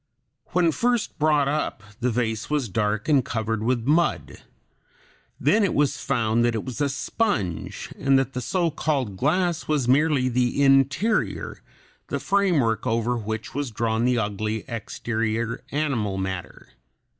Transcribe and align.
When 0.47 0.71
first 0.71 1.19
brought 1.19 1.47
up 1.47 1.83
the 1.99 2.09
vase 2.09 2.49
was 2.49 2.69
dark 2.69 3.07
and 3.07 3.23
covered 3.23 3.61
with 3.61 3.85
mud; 3.85 4.41
then 5.39 5.63
it 5.63 5.75
was 5.75 5.97
found 6.03 6.43
that 6.43 6.55
it 6.55 6.65
was 6.65 6.81
a 6.81 6.89
sponge, 6.89 7.91
and 7.95 8.17
that 8.17 8.33
the 8.33 8.41
so 8.41 8.71
called 8.71 9.15
glass 9.15 9.67
was 9.67 9.87
merely 9.87 10.27
the 10.27 10.63
interior, 10.63 11.61
the 12.07 12.19
framework 12.19 12.87
over 12.87 13.15
which 13.15 13.53
was 13.53 13.69
drawn 13.69 14.03
the 14.03 14.17
ugly 14.17 14.63
exterior 14.67 15.63
animal 15.71 16.17
matter. 16.17 16.69